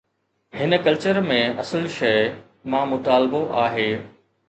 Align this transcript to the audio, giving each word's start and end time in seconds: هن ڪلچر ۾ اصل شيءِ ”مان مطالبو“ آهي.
هن 0.61 0.77
ڪلچر 0.87 1.19
۾ 1.27 1.37
اصل 1.65 1.87
شيءِ 1.99 2.35
”مان 2.75 2.91
مطالبو“ 2.97 3.47
آهي. 3.69 3.91